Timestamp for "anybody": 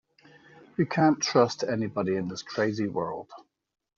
1.63-2.15